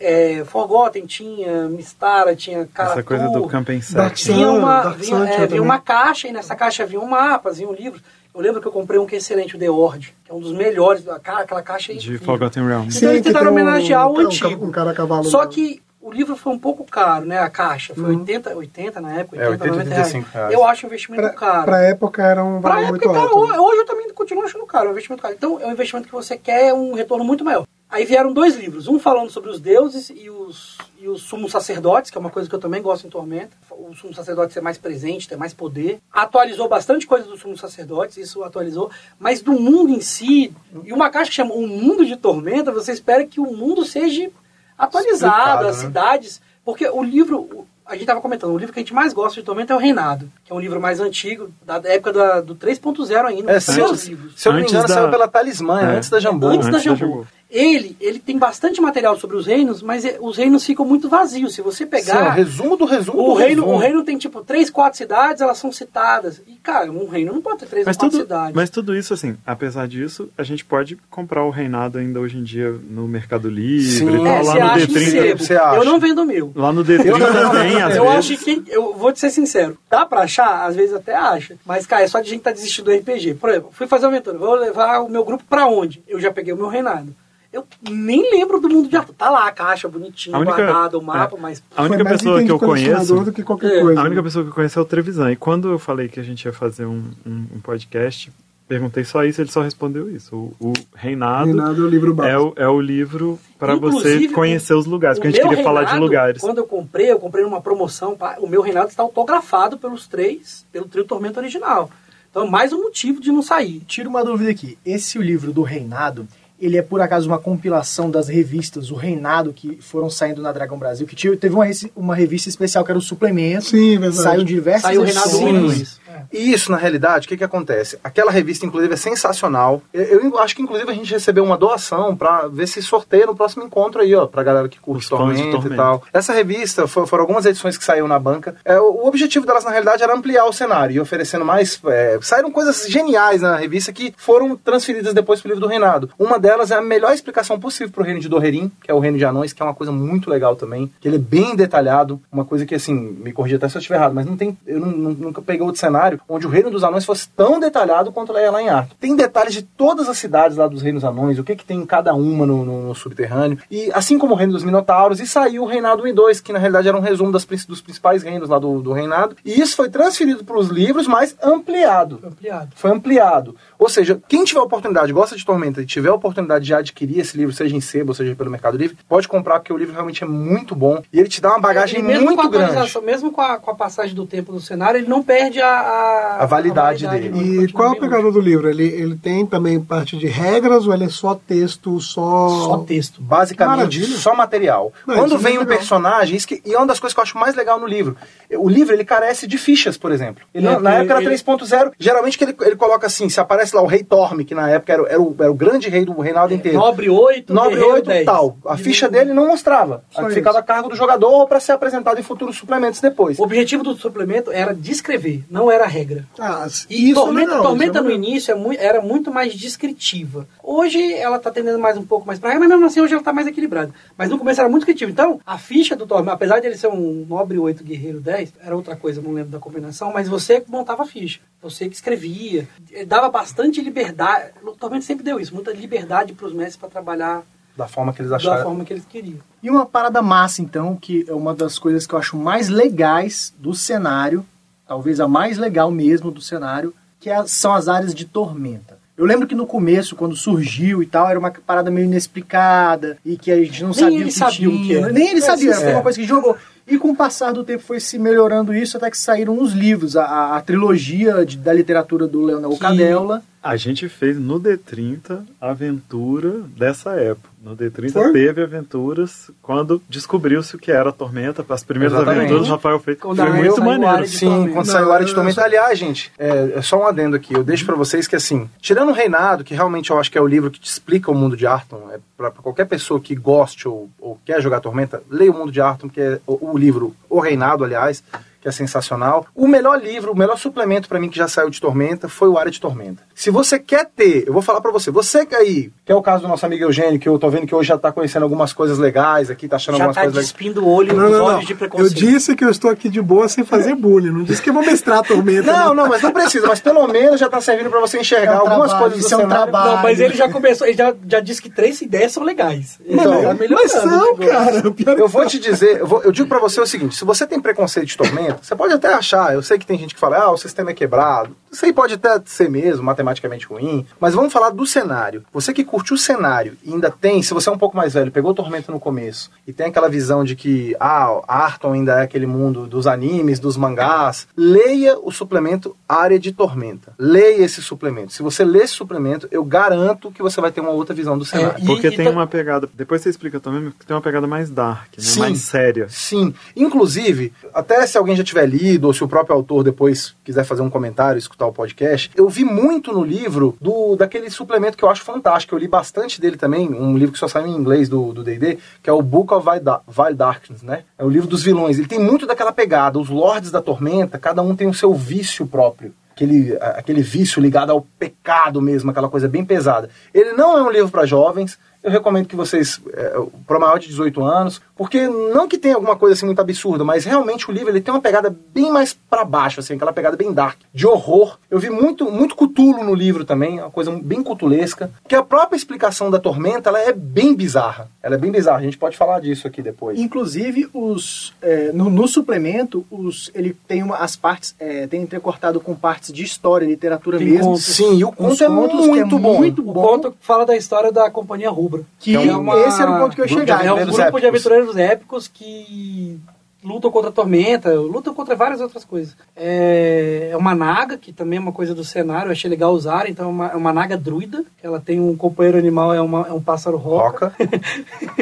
[0.00, 4.32] é, Forgotten tinha, Mistara tinha Caratur, Essa coisa do Camping Set.
[4.32, 7.68] vinha uma, vinha, é, tinha vinha uma caixa e nessa caixa vinha um mapa, vinha
[7.68, 8.00] um livro.
[8.34, 10.40] Eu lembro que eu comprei um que é excelente, o The Horde, que é um
[10.40, 12.26] dos melhores, aquela caixa é De incrível.
[12.26, 12.96] Forgotten Realms.
[12.98, 14.66] Então eles tentaram um- homenagear o um- antigo.
[14.66, 15.24] Um cara a cavalo.
[15.24, 17.38] Só que o livro foi um pouco caro, né?
[17.40, 17.94] A caixa.
[17.94, 20.06] Foi 80, 80 na época, É, 80, 80, 90 reais.
[20.14, 20.52] 85 reais.
[20.52, 21.64] Eu acho um investimento pra, caro.
[21.64, 23.50] pra época era um Pra valor época, muito cara, alto.
[23.52, 23.58] né?
[23.58, 25.34] ho- hoje eu também continuo achando caro, é um investimento caro.
[25.34, 27.66] Então, é um investimento que você quer um retorno muito maior.
[27.88, 32.10] Aí vieram dois livros, um falando sobre os deuses e os, e os sumos sacerdotes,
[32.10, 33.56] que é uma coisa que eu também gosto em Tormenta.
[33.70, 36.00] O sumo sacerdote ser mais presente, ter mais poder.
[36.12, 38.90] Atualizou bastante coisa dos sumos sacerdotes, isso atualizou.
[39.20, 40.52] Mas do mundo em si,
[40.84, 44.30] e uma caixa que chama Um Mundo de Tormenta, você espera que o mundo seja
[44.76, 45.82] atualizado, Explicado, as né?
[45.86, 46.40] cidades.
[46.64, 49.38] Porque o livro, o- a gente estava comentando, o livro que a gente mais gosta
[49.40, 52.56] de Tormenta é o Reinado, que é um livro mais antigo, da época da- do
[52.56, 54.32] 3.0 ainda, É, se, eu, livros.
[54.36, 55.96] se eu não me Antes engano, da- saiu pela Talismã, É.
[55.96, 56.46] antes da Jambu.
[56.48, 56.98] Antes da antes da Jambu.
[57.14, 57.26] Jambu.
[57.48, 61.54] Ele, ele tem bastante material sobre os reinos, mas é- os reinos ficam muito vazios.
[61.54, 62.26] Se você Sim, pegar.
[62.28, 63.72] o resumo do resumo o, do reino, resumo.
[63.76, 66.42] o reino tem tipo três, quatro cidades, elas são citadas.
[66.46, 68.52] E, cara, um reino não pode ter três Mas ou quatro tudo, cidades.
[68.54, 72.42] mas tudo isso, assim, apesar disso, a gente pode comprar o reinado ainda hoje em
[72.42, 74.08] dia no Mercado Livre Sim.
[74.08, 75.10] e tal, é, lá no acha em D30.
[75.10, 75.44] sebo.
[75.44, 75.76] você acha.
[75.76, 76.52] Eu não vendo o meu.
[76.54, 78.18] Lá no D30 tem, às eu vezes.
[78.18, 80.66] acho que, eu vou te ser sincero, dá pra achar?
[80.66, 81.56] Às vezes até acha.
[81.64, 83.34] Mas, cara, é só de gente que tá desistindo do RPG.
[83.34, 86.02] Por exemplo, fui fazer uma aventura, vou levar o meu grupo pra onde?
[86.08, 87.14] Eu já peguei o meu reinado.
[87.56, 89.14] Eu nem lembro do mundo de Arthur.
[89.14, 91.40] Tá lá a caixa bonitinha, única- guardada, o mapa, é.
[91.40, 91.62] mas.
[91.76, 93.24] A única pessoa que eu conheço.
[93.24, 93.80] do que qualquer É.
[93.80, 94.00] coisa.
[94.00, 95.32] A única pessoa que eu conheço é o Trevisan.
[95.32, 98.30] E quando eu falei que a gente ia fazer um, um- um podcast,
[98.68, 100.34] perguntei só isso, ele só respondeu isso.
[100.36, 102.54] O, o Reinado, Reinado é o livro é básico.
[102.56, 105.90] o, é o livro para você conhecer os lugares, porque a gente queria falar de
[105.92, 106.40] reinado, lugares.
[106.42, 108.16] Quando eu comprei, eu comprei numa promoção.
[108.40, 111.90] O meu reinado está autografado pelos três, pelo trio Tormento original.
[112.30, 113.80] Então, mais um motivo de não sair.
[113.86, 114.76] Tira uma dúvida aqui.
[114.84, 119.78] Esse livro do Reinado, ele é por acaso uma compilação das revistas, o Reinado, que
[119.80, 123.66] foram saindo na Dragão Brasil, que teve uma, uma revista especial que era o Suplemento.
[123.66, 124.22] Sim, verdade.
[124.22, 125.84] Saiu diversas Saiu o Reinado 1.
[126.32, 127.98] E isso, na realidade, o que, que acontece?
[128.02, 129.82] Aquela revista, inclusive, é sensacional.
[129.92, 133.34] Eu, eu acho que, inclusive, a gente recebeu uma doação pra ver se sorteia no
[133.36, 136.02] próximo encontro aí, ó, pra galera que curte Tormenta e tal.
[136.12, 138.56] Essa revista, fo- foram algumas edições que saíram na banca.
[138.64, 141.80] É, o, objetivo delas, na realidade, era ampliar o cenário e oferecendo mais...
[141.86, 146.10] é, saíram coisas geniais na revista que foram transferidas depois pro livro do Reinado.
[146.18, 149.18] Uma delas é a melhor explicação possível pro reino de Dorrerim, que é o reino
[149.18, 152.44] de anões, que é uma coisa muito legal também, que ele é bem detalhado, uma
[152.44, 154.86] coisa que, assim, me corrija até se eu estiver errado, mas não tem, eu não-
[155.16, 158.62] nunca peguei outro cenário onde o reino dos anões fosse tão detalhado quanto é lá
[158.62, 158.96] em Arthur.
[159.00, 161.86] Tem detalhes de todas as cidades lá dos reinos anões, o que que tem em
[161.86, 165.62] cada uma no, no- no subterrâneo, e assim como o reino dos minotauros, e saiu
[165.62, 168.48] o reinado 1 e 2, que na realidade era um resumo das, dos principais reinos
[168.48, 172.68] lá do, do reinado, e isso foi transferido para os livros, mas ampliado Ampliado.
[172.74, 173.56] foi ampliado.
[173.78, 177.36] Ou seja, quem tiver oportunidade, gosta de Tormenta e tiver a oportunidade de adquirir esse
[177.36, 180.26] livro, seja em sebo, seja pelo Mercado Livre, pode comprar, porque o livro realmente é
[180.26, 183.00] muito bom e ele te dá uma bagagem E mesmo muito com a grande.
[183.04, 185.95] Mesmo com a, com a passagem do tempo no cenário, ele não perde a, a,
[186.40, 187.26] A validade dele.
[187.26, 188.68] ele E continua qual é a bem pegada do livro?
[188.68, 192.48] Ele, ele tem também parte de regras ou ele é só texto, só...
[192.48, 193.20] Só texto.
[193.20, 194.16] Basicamente, Maravilha.
[194.18, 194.92] só material.
[195.06, 195.78] Não, Quando é vem um muito legal.
[195.78, 198.16] personagem, isso que, e é uma das coisas que eu acho mais legal no livro.
[198.58, 200.42] O livro, ele carece de fichas, por exemplo.
[200.54, 201.92] Ele, É, na época era ele- 3.0.
[201.98, 204.92] Geralmente que ele, ele coloca assim, se aparece lá o rei Torme, que na época
[204.92, 206.78] era, o- era, o, era o grande rei do reinado inteiro.
[206.78, 208.24] Nobre 8, Nobre guerreiro 8 10.
[208.26, 208.56] tal.
[208.66, 210.04] A E ficha dele não mostrava.
[210.10, 213.38] Só Ficava a cargo do jogador para ser apresentado em futuros suplementos depois.
[213.38, 216.26] O objetivo do suplemento era descrever, não era a regra.
[216.38, 218.24] Ah, E isso é Tormenta, Tormenta isso é no legal.
[218.24, 220.46] início é era muito mais descritiva.
[220.62, 223.22] Hoje ela tá tendendo mais um pouco mais pra regra, mas mesmo assim hoje ela
[223.22, 223.92] tá mais equilibrada.
[224.16, 225.10] Mas no começo era muito descritiva.
[225.10, 228.76] Então, a ficha do Tormenta, apesar de ele ser um nobre 8 guerreiro 10, era
[228.76, 231.40] outra coisa, não lembro da combinação, mas você que montava a ficha.
[231.62, 232.68] Você que escrevia.
[232.92, 234.50] Eh, Dava bastante liberdade.
[234.62, 237.42] O Tormenta sempre deu isso, muita liberdade pros mestres para trabalhar
[237.76, 238.62] Da forma que eles da acharam.
[238.64, 239.38] forma que eles queriam.
[239.62, 243.52] E uma parada massa, então, que é uma das coisas que eu acho mais legais
[243.58, 244.44] do cenário,
[244.86, 248.96] talvez a mais legal mesmo do cenário, que é- são as áreas de tormenta.
[249.16, 253.36] Eu lembro que no começo, quando surgiu e tal, era uma parada meio inexplicada e
[253.38, 254.86] que a gente não Nem sabia o que sabiam o tinha.
[254.86, 255.12] que era.
[255.12, 255.94] Nem ele sabia, foi é.
[255.94, 256.56] uma coisa que jogou.
[256.86, 260.16] E com o passar do tempo foi se melhorando isso, até que saíram os livros,
[260.16, 263.42] a, a- a trilogia de- da literatura do Leonel Que- Cadela.
[263.62, 267.48] A gente fez no D30 a aventura dessa época.
[267.60, 268.32] No D30 Foi?
[268.32, 271.66] teve aventuras quando descobriu-se o que era a tormenta.
[271.68, 272.42] As primeiras Exatamente.
[272.44, 273.18] aventuras o Rafael fez.
[273.18, 274.28] Quando Foi a- muito maneiro.
[274.28, 274.72] Sim, Tormenta.
[274.72, 275.64] quando saiu a área de tormenta.
[275.64, 277.54] Aliás, gente, é, é só um adendo aqui.
[277.54, 280.40] Eu deixo pra vocês que, assim, tirando o Reinado, que realmente eu acho que é
[280.40, 283.34] o livro que te explica o mundo de Arton, é pra, pra qualquer pessoa que
[283.34, 286.75] goste ou, ou quer jogar Tormenta, leia o mundo de Arton, que é o, o
[286.76, 288.22] livro O Reinado, aliás,
[288.60, 289.46] que é sensacional.
[289.54, 292.58] O melhor livro, o melhor suplemento pra mim que já saiu de Tormenta foi o
[292.58, 293.22] Área de Tormenta.
[293.34, 296.22] Se você quer ter, eu vou falar pra você, você que aí, que é o
[296.22, 298.72] caso do nosso amigo Eugênio, que eu tô vendo que hoje já tá conhecendo algumas
[298.72, 300.52] coisas legais aqui, tá achando Já algumas tá coisas legais.
[300.52, 301.58] despindo o olho Não, não, não.
[301.60, 302.14] de Eu preconceito.
[302.14, 304.30] disse que eu estou aqui de boa sem fazer bullying.
[304.30, 305.70] Não disse que eu vou mestrar a tormenta.
[305.72, 306.66] Não, não, mas não precisa.
[306.66, 309.26] Mas pelo menos já tá servindo pra você enxergar É um algumas trabalho, coisas do
[309.26, 309.96] isso é um trabalho.
[309.96, 312.98] Não, mas ele já começou, ele já, já disse que três ideias são legais.
[313.06, 314.76] Então, tá melhorando Mas são, cara.
[315.16, 317.46] É Eu vou te dizer, eu, vou- eu digo pra você o seguinte: se você
[317.46, 320.38] tem preconceito de tormenta, você pode até achar, eu sei que tem gente que fala,
[320.38, 321.56] ah, o sistema é quebrado.
[321.70, 324.06] Isso aí pode até ser mesmo, matematicamente ruim.
[324.18, 325.44] Mas vamos falar do cenário.
[325.52, 328.30] Você que curte o cenário e ainda tem, se você é um pouco mais velho,
[328.32, 332.46] pegou Tormenta no começo e tem aquela visão de que, ah, Arton ainda é aquele
[332.46, 337.12] mundo dos animes, dos mangás, leia o suplemento Área de Tormenta.
[337.18, 338.32] Leia esse suplemento.
[338.32, 341.44] Se você ler esse suplemento, eu garanto que você vai ter uma outra visão do
[341.44, 341.82] cenário.
[341.82, 342.88] E- Porque e tem tá- uma pegada.
[342.94, 345.22] Depois você explica também que tem uma pegada mais dark, né?
[345.24, 345.40] Sim.
[345.40, 346.06] mais séria.
[346.08, 346.54] Sim.
[346.74, 350.82] Inclusive, até se alguém já tiver lido, ou se o próprio autor depois quiser fazer
[350.82, 355.10] um comentário, escutar o podcast, eu vi muito no livro do daquele suplemento que eu
[355.10, 355.74] acho fantástico.
[355.74, 359.10] Eu li bastante dele também, um livro que só saiu em inglês do D&D, que
[359.10, 361.02] é o Book of Vile Da- Vile Darkness, né?
[361.18, 361.98] É o livro dos vilões.
[361.98, 363.18] Ele tem muito daquela pegada.
[363.18, 366.12] Os Lords da Tormenta, cada um tem o seu vício próprio.
[366.32, 370.10] Aquele, aquele vício ligado ao pecado mesmo, aquela coisa bem pesada.
[370.34, 373.34] Ele não é um livro para jovens, eu recomendo que vocês, é,
[373.66, 377.24] para maior de 18 anos, porque não que tenha alguma coisa assim muito absurda, mas
[377.24, 380.52] realmente o livro ele tem uma pegada bem mais para baixo, assim, aquela pegada bem
[380.52, 381.58] dark, de horror.
[381.70, 385.76] Eu vi muito muito cutulo no livro também, uma coisa bem cutulesca, que a própria
[385.76, 388.08] explicação da tormenta ela é bem bizarra.
[388.22, 390.18] Ela é bem bizarra, a gente pode falar disso aqui depois.
[390.18, 395.80] Inclusive, os, é, no, no suplemento, os, ele tem uma, as partes, é, tem entrecortado
[395.80, 397.66] com partes de história, literatura Tem mesmo.
[397.66, 397.84] contos.
[397.84, 399.56] Sim, e o conto é que é muito bom.
[399.58, 400.02] muito O bom.
[400.02, 402.02] conto fala da história da Companhia Rubra.
[402.18, 403.84] Que é uma- esse era o ponto que eu ia chegar.
[403.84, 404.62] É um Aventureiros grupo de épicos.
[404.86, 406.38] Aventureiros épicos que
[406.84, 409.36] lutam contra a tormenta, lutam contra várias outras coisas.
[409.56, 413.28] É, é uma naga, que também é uma coisa do cenário, eu achei legal usar,
[413.28, 416.46] então é uma, é uma naga druida, que ela tem um companheiro animal, é, uma,
[416.48, 417.52] é um pássaro roca.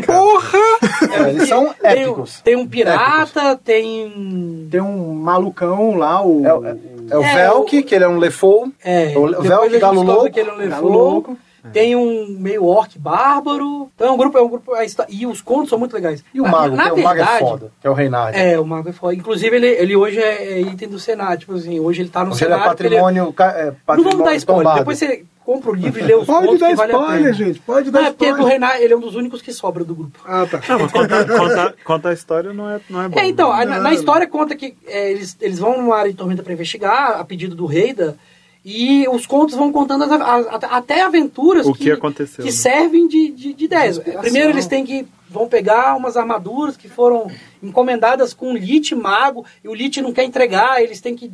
[0.07, 0.59] Roca.
[1.15, 2.41] É, eles são Tem, épicos.
[2.43, 4.67] tem um pirata, tem...
[4.71, 6.45] Tem um malucão lá, o.
[6.45, 6.77] É, o- é,
[7.11, 8.69] é o É, Velk, que ele é um Lefou.
[8.85, 10.31] É, O Velk, Galo Louco.
[10.31, 11.37] que ele é um Galo Lefou.
[11.65, 11.73] Louco.
[11.73, 13.91] Tem um meio orc bárbaro.
[13.95, 14.77] Então é um grupo, é um grupo.
[14.83, 16.23] histó- E os contos são muito legais.
[16.35, 17.95] E o Na- Mago, na que é, o Mago é verdade, foda, que é o
[17.95, 18.39] Reinhard.
[18.39, 19.15] É, o Mago é foda.
[19.15, 21.39] Inclusive, ele, ele hoje é, é item do Senado.
[21.39, 22.71] Tipo assim, hoje ele tá no Hoje ele é Senado.
[22.81, 24.63] ele patrimônio, ca- é, Não patrimônio vamos dar spoiler.
[24.65, 24.79] tombado.
[24.81, 27.33] Depois você compra o livro e lê os Pode contos dar vale a spoiler, pena.
[27.35, 27.61] gente.
[27.61, 28.53] Pode Não, dar é porque do spoiler.
[28.61, 30.19] Renan, ele é um dos únicos que sobra do grupo.
[30.27, 30.61] Ah, tá.
[30.69, 33.19] Não, mas contar conta, conta a história não é, não é bom.
[33.19, 33.93] É, então, a- na, na Não.
[33.93, 37.55] história conta que é, eles, eles vão numa área de tormenta para investigar, a pedido
[37.55, 38.17] do Reida,
[38.65, 42.57] e os contos vão contando as, as- até- aventuras O que aconteceu, que né?
[42.57, 43.99] servem de, de, de ideias.
[43.99, 47.31] Primeiro eles têm que vão pegar umas armaduras que foram
[47.63, 51.31] encomendadas com um Lich mago, e o Lich não quer entregar, eles têm que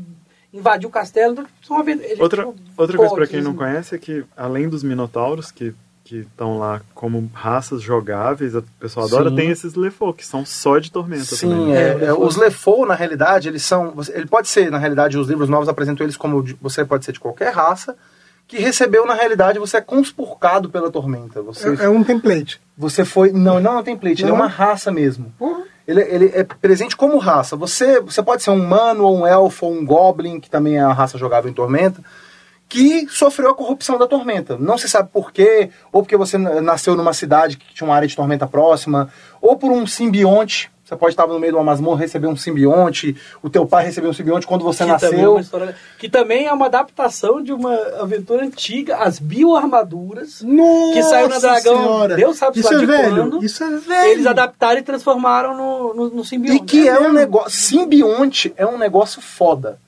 [0.53, 1.47] invadir o castelo.
[1.63, 1.99] São Outra,
[2.47, 3.59] tipo, outra coisa pra contos, quem não assim.
[3.59, 5.73] conhece é que, além dos minotauros, que
[6.11, 9.37] que estão lá como raças jogáveis, o pessoal adora, Sim.
[9.37, 11.77] tem esses Lefou, que são só de tormenta Sim, também.
[11.77, 13.95] é, É, é, os Lefou, na realidade, eles são.
[14.13, 17.13] Ele pode ser, na realidade, os livros novos apresentam eles como de- você pode ser
[17.13, 17.97] de qualquer raça,
[18.49, 21.41] que recebeu, na realidade, você é conspurcado pela tormenta.
[21.43, 22.61] Você, É, é um template.
[22.77, 23.31] você foi.
[23.31, 24.41] Não, não é um template, ele é Não?
[24.41, 25.33] uma raça mesmo.
[25.39, 25.63] Porra.
[25.87, 27.55] Ele, ele é presente como raça.
[27.57, 30.81] Você, você pode ser um humano, ou um elfo, ou um goblin, que também é
[30.81, 32.03] a raça jogável em Tormenta,
[32.71, 34.57] que sofreu a corrupção da Tormenta.
[34.57, 38.07] Não se sabe por quê, ou porque você nasceu numa cidade que tinha uma área
[38.09, 39.11] de Tormenta próxima,
[39.43, 40.71] ou por um simbionte.
[40.85, 43.85] Você pode estar no meio de uma masmorra e receber um simbionte, o teu pai
[43.85, 45.33] recebeu um simbionte quando você que também, é nasceu.
[45.33, 50.41] uma história- que também é uma adaptação de uma aventura antiga, as bioarmaduras.
[50.43, 52.17] Nossa Que saiu na Dragão, Senhora.
[52.17, 53.15] Deus sabe Isso é de velho.
[53.17, 53.45] quando.
[53.45, 54.11] Isso é velho.
[54.11, 56.63] Eles adaptaram e transformaram no, no, no simbionte.
[56.63, 57.51] E que é, um negócio.
[57.53, 59.79] Simbionte é um negócio foda.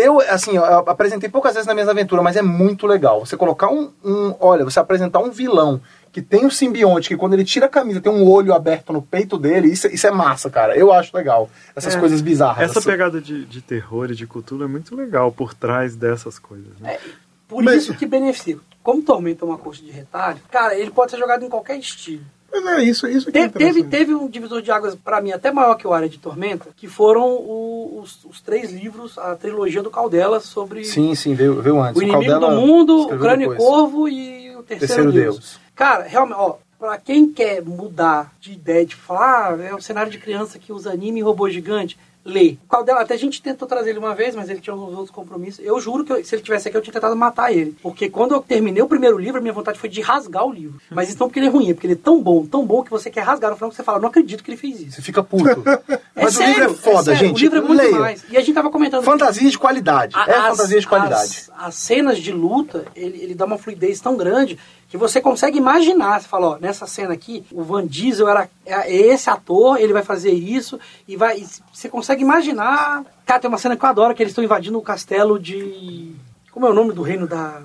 [0.00, 3.20] Eu, assim, eu apresentei poucas vezes nas minhas aventuras, mas é muito legal.
[3.24, 4.34] Você colocar um, um.
[4.40, 5.80] Olha, você apresentar um vilão
[6.12, 9.00] que tem um simbionte, que quando ele tira a camisa tem um olho aberto no
[9.00, 10.76] peito dele, isso, isso é massa, cara.
[10.76, 11.48] Eu acho legal.
[11.76, 12.00] Essas É.
[12.00, 12.68] coisas bizarras.
[12.70, 12.88] Essa assim.
[12.90, 16.72] pegada de, de terror e de cultura é muito legal por trás dessas coisas.
[16.80, 16.98] Né?
[17.46, 18.58] Por Mas- isso que beneficia.
[18.82, 22.24] Como Tormenta é uma coxa de retalho, cara, ele pode ser jogado em qualquer estilo.
[22.52, 25.30] Mas é isso, isso que é Te- teve, teve um divisor de águas, pra mim,
[25.32, 29.34] até maior que o Área de Tormenta, que foram o- os, os três livros, a
[29.36, 31.96] trilogia do Caldela sobre Sim, sim, veio, veio antes.
[32.00, 35.34] o inimigo Caldela do mundo, o crânio e corvo e o terceiro, Terceiro Deus.
[35.36, 35.60] Deus.
[35.74, 40.10] Cara, realmente, ó, pra quem quer mudar de ideia, de falar, ah, é um cenário
[40.10, 42.56] de criança que usa anime e robô gigante, lê.
[42.64, 45.10] O Caldela, até a gente tentou trazer ele uma vez, mas ele tinha uns outros
[45.10, 45.64] compromissos.
[45.64, 47.74] Eu juro que eu- se ele tivesse aqui, eu tinha tentado matar ele.
[47.82, 50.80] Porque quando eu terminei o primeiro livro, a minha vontade foi de rasgar o livro.
[50.90, 52.82] Mas isso não porque ele é ruim, é porque ele é tão bom, tão bom
[52.82, 54.96] que você quer rasgar no final que você fala, não acredito que ele fez isso.
[54.96, 55.44] Você fica puto.
[56.20, 57.36] É Mas o sério, livro é foda, sério, gente.
[57.36, 57.98] O livro é muito Leia.
[57.98, 58.24] mais.
[58.28, 59.02] E a gente tava comentando.
[59.02, 60.14] Fantasia de qualidade.
[60.14, 61.22] é A- as- fantasia de qualidade.
[61.22, 64.58] As, as cenas de luta, ele, ele dá uma fluidez tão grande
[64.90, 66.20] que você consegue imaginar.
[66.20, 70.02] Você fala, ó, nessa cena aqui, o Van Diesel era é esse ator, ele vai
[70.02, 71.38] fazer isso, e vai.
[71.38, 73.04] e você consegue imaginar.
[73.24, 76.12] Cara, tem uma cena que eu adoro, que eles estão invadindo o castelo de.
[76.50, 77.62] Como é o nome do reino da,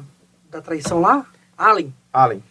[0.51, 1.25] da traição lá?
[1.57, 1.91] Allen.
[2.13, 2.43] Allen.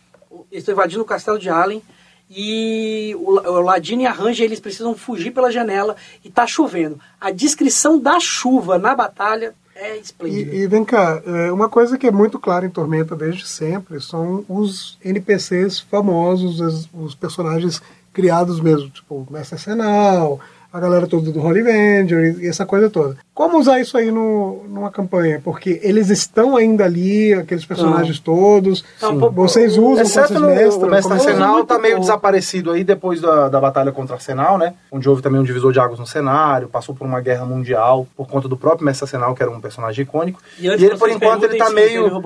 [0.51, 1.81] Eles estão invadindo o castelo de Allen.
[2.29, 6.99] E o, o Ladino e a Ranger, eles precisam fugir pela janela e tá chovendo.
[7.21, 10.01] A descrição da chuva na batalha é.
[10.25, 14.01] E, e vem cá, é, uma coisa que é muito clara em Tormenta desde sempre
[14.01, 17.83] são os NPCs famosos, os, os personagens
[18.13, 20.41] criados mesmo, tipo o Mestre Senal,
[20.75, 23.17] a galera toda do Holy Avenger e essa coisa toda.
[23.33, 25.41] Como usar isso aí no, numa campanha?
[25.43, 30.89] Porque eles estão ainda ali, aqueles personagens todos, Não, pô, vocês usam Exceto vocês mestram.
[30.89, 32.01] o Mestre é Arsenal muito tá meio bom.
[32.01, 34.75] desaparecido aí depois da, da batalha contra Arsenal, né?
[34.91, 38.27] Onde houve também um divisor de águas no cenário, passou por uma guerra mundial por
[38.27, 40.43] conta do próprio Mestre Arsenal, que era um personagem icônico.
[40.59, 42.23] E, antes ele, por enquanto, ele tá ele meio.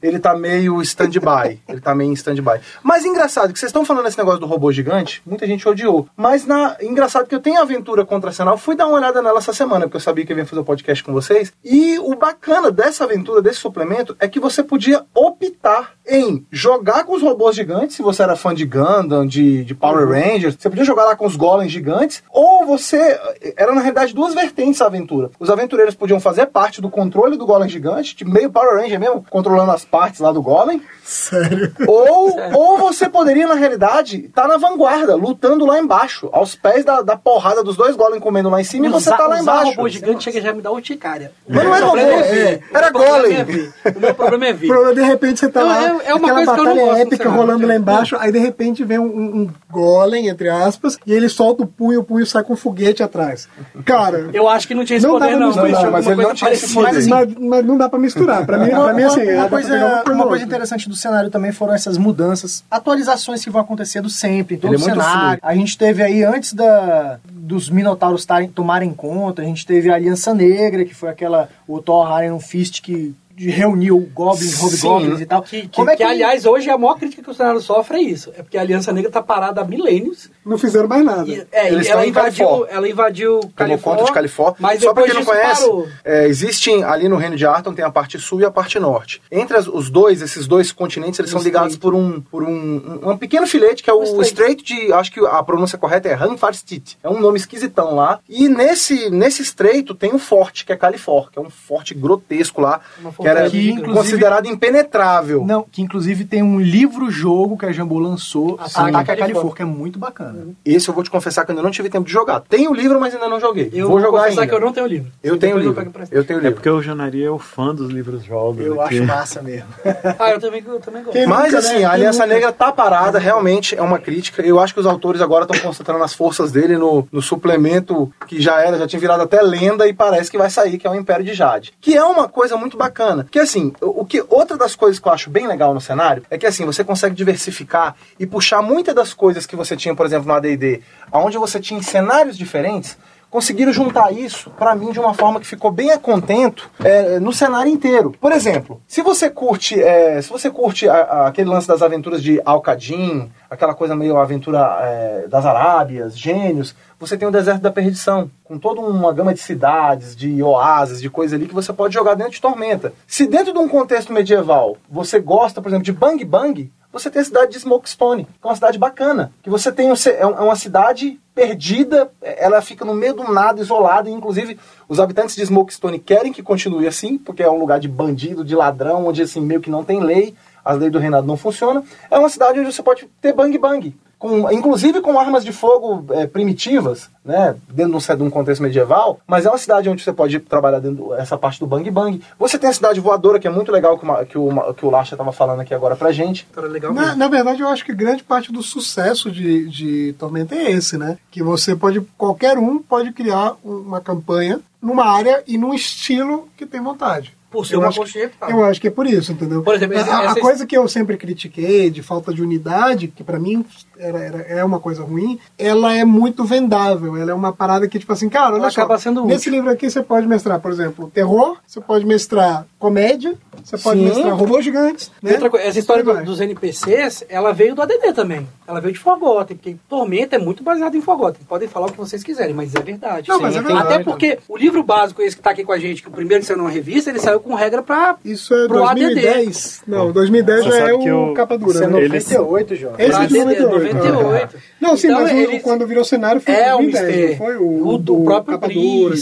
[0.00, 1.60] Ele tá meio stand-by.
[1.68, 2.60] ele tá meio em stand-by.
[2.80, 6.08] Mas engraçado que vocês estão falando esse negócio do robô gigante, muita gente odiou.
[6.16, 9.52] Mas na, engraçado que eu tenho aventura contra Arsenal, fui dar uma olhada nela essa
[9.52, 11.52] semana, porque eu sabia que eu ia fazer o podcast com vocês.
[11.64, 17.14] E o bacana dessa aventura, desse suplemento, é que você podia optar em jogar com
[17.14, 20.12] os robôs gigantes, se você era fã de Gundam, de, de Power Uhum.
[20.12, 23.18] Rangers, você podia jogar lá com os golems gigantes, ou você.
[23.56, 25.30] Era na realidade duas vertentes a aventura.
[25.38, 29.24] Os aventureiros podiam fazer parte do controle do golem gigante, de meio Power Ranger mesmo,
[29.28, 30.82] controlando as partes lá do golem.
[31.02, 31.72] Sério.
[31.86, 37.02] Ou, ou você poderia, na realidade, estar na vanguarda, lutando lá embaixo, aos pés da,
[37.02, 39.42] da porrada dos, dois golem comendo lá em cima e você Usar- tá lá usar
[39.42, 39.70] embaixo.
[39.76, 41.32] robô gigante chega já me dar urticária.
[41.48, 42.36] Mas não é robô, ver.
[42.46, 43.36] é, era O problema golem.
[43.38, 43.88] é.
[43.96, 44.66] O meu problema é ver.
[44.68, 46.64] Pro- De repente você tá Não, lá, é- é uma aquela coisa que eu não
[46.74, 50.98] batalha gosto épica rolando lá embaixo, aí de repente vem um, um- golem, entre aspas,
[51.06, 53.48] e ele solta o punho, o punho sai com um foguete atrás.
[53.84, 55.46] Cara, Eu acho que não tinha esse Não poder, dava não.
[55.48, 57.06] misturar, mas ele coisa não tinha esse poder.
[57.06, 58.44] mas, não dá pra misturar.
[58.44, 62.64] Pra mim, pra mim assim, uma, dá coisa, interessante do cenário também foram essas mudanças,
[62.70, 65.40] atualizações que vão acontecendo sempre, em todo Ele é o cenário.
[65.42, 69.94] A gente teve aí, antes da, dos Minotauros tarem- tomarem conta, a gente teve a
[69.94, 74.86] Aliança Negra, que foi aquela, o Thor Iron Fist que reuniu Goblins, Sim.
[74.88, 75.42] Hobgoblins e tal.
[75.42, 78.02] Que, que, Como é que, aliás, hoje a maior crítica que o cenário sofre é
[78.02, 78.30] isso.
[78.36, 80.30] É porque a Aliança Negra tá parada há milênios.
[80.44, 81.28] Não fizeram mais nada.
[81.28, 82.74] E, é, Eles e ela estão em invadiu, Califórnia.
[82.76, 83.78] ela invadiu Tomou Califórnia.
[83.98, 84.56] conta de Califórnia.
[84.58, 85.70] Mas Só pra quem não conhece,
[86.04, 89.20] é, existem ali no reino de Arton tem a parte sul e a parte norte.
[89.30, 91.80] Entre as- os dois, esses dois continentes, eles Um são ligados estreito.
[91.80, 94.64] por um por um, um, um pequeno filete que é o Um estreito.
[94.64, 96.98] de, acho que a pronúncia correta é Hanfarstit.
[97.02, 98.20] É um nome esquisitão lá.
[98.28, 102.60] E nesse nesse estreito tem um forte que é Califor, que é um forte grotesco
[102.60, 105.44] lá, Uma que era Que, considerado impenetrável.
[105.44, 109.54] Não, que inclusive tem um livro-jogo que a Jambô lançou, Ataque Ataque a a Califórnia.
[109.54, 110.48] Que é muito bacana.
[110.64, 112.40] Esse eu vou te confessar que eu ainda não tive tempo de jogar.
[112.48, 113.70] Tenho o livro, mas ainda não joguei.
[113.72, 114.50] Eu vou vou jogar confessar ainda.
[114.50, 115.10] que eu não tenho livro.
[115.22, 115.88] Eu tenho Depois livro.
[115.88, 116.16] emprestado.
[116.18, 116.54] Eu tenho É livro.
[116.56, 118.64] porque o Janari é o fã dos livros jogos.
[118.64, 118.96] Eu aqui.
[118.98, 119.68] acho massa mesmo.
[120.18, 121.12] Ah, eu também, eu também gosto.
[121.16, 121.84] Quem Mas nunca, assim, né?
[121.84, 122.34] a Aliança nunca?
[122.34, 124.42] Negra tá parada, realmente é uma crítica.
[124.42, 128.40] Eu acho que os autores agora estão concentrando as forças dele no, no suplemento que
[128.40, 130.94] já era, já tinha virado até lenda e parece que vai sair, que é o
[130.94, 131.72] Império de Jade.
[131.80, 133.17] Que é uma coisa muito bacana.
[133.24, 136.36] Que assim, o que outra das coisas que eu acho bem legal no cenário é
[136.38, 140.26] que assim, você consegue diversificar e puxar muitas das coisas que você tinha, por exemplo,
[140.28, 140.80] no AD&D,
[141.12, 142.96] aonde você tinha cenários diferentes,
[143.30, 147.30] conseguiram juntar isso, pra mim, de uma forma que ficou bem a contento é, no
[147.30, 148.14] cenário inteiro.
[148.18, 152.22] Por exemplo, se você curte, é, se você curte a- a- aquele lance das aventuras
[152.22, 157.70] de Al-Qadim, aquela coisa meio aventura é, das Arábias, gênios, você tem o Deserto da
[157.70, 161.94] Perdição, com toda uma gama de cidades, de oásis, de coisa ali que você pode
[161.94, 162.92] jogar dentro de Tormenta.
[163.06, 167.20] Se dentro de um contexto medieval você gosta, por exemplo, de Bang Bang, você tem
[167.20, 169.30] a cidade de Smokestone, que é uma cidade bacana.
[169.42, 173.60] Que você tem é é uma cidade perdida, é, ela fica no meio do nada,
[173.60, 174.58] isolada, e inclusive
[174.88, 178.56] os habitantes de Smokestone querem que continue assim, porque é um lugar de bandido, de
[178.56, 180.34] ladrão, onde assim meio que não tem lei,
[180.64, 181.84] as leis do reinado não funcionam.
[182.10, 183.94] É uma cidade onde você pode ter bang bang.
[184.18, 188.60] Com, inclusive com armas de fogo é, primitivas, né, dentro de um, de um contexto
[188.62, 192.20] medieval, mas é uma cidade onde você pode trabalhar dentro dessa parte do bang bang.
[192.38, 194.84] Você tem a cidade voadora, que é muito legal, que, o Ma- que o, que
[194.84, 196.48] o Lasha estava falando aqui agora pra gente.
[196.56, 200.72] Legal Na, na verdade, eu acho que grande parte do sucesso de, de Tormenta é
[200.72, 201.16] esse, né?
[201.30, 206.48] Que você pode, qualquer um pode criar um- uma campanha numa área e num estilo
[206.56, 207.37] que tem vontade.
[207.50, 209.62] Por ser eu uma acho, construção de eu acho que é por isso, entendeu?
[209.62, 212.42] Por exemplo, a, esse- a- a essa- coisa que eu sempre critiquei de falta de
[212.42, 213.64] unidade, que pra mim
[213.98, 217.16] era, era- é uma coisa ruim, ela é muito vendável.
[217.16, 218.80] Ela é uma parada que, tipo assim, cara, olha Ela só.
[218.82, 219.52] acaba sendo nesse útil.
[219.52, 223.34] livro aqui você pode mestrar, por exemplo, terror, você pode mestrar comédia,
[223.64, 224.06] você pode Sim.
[224.06, 225.10] mestrar robôs gigantes.
[225.22, 225.32] Né?
[225.32, 228.46] outra coisa, essa história do- dos NPCs, ela veio do ADD também.
[228.66, 231.42] Ela veio de Forgotten, porque Tormenta é muito baseado em Forgotten.
[231.48, 233.28] Podem falar o que vocês quiserem, mas é verdade.
[233.28, 233.94] Não, mas é verdade.
[233.94, 236.42] Até porque o livro básico, esse que tá aqui com a gente, que o primeiro
[236.42, 238.16] que saiu numa revista, ele saiu com regra pra...
[238.24, 239.82] Isso é Pro 2010.
[239.86, 241.70] Não, 2010 Você já é o o- capa dura.
[241.72, 242.00] Isso é né?
[242.02, 243.02] Eles- 98, Jorge.
[243.02, 244.12] Esse pra é de ADD, 98.
[244.12, 244.58] 98.
[244.80, 247.56] Não, sim, Então, mas eles- quando virou cenário foi É, o 2010, Mister, não foi
[247.56, 249.14] o, o, do próprio capa dura.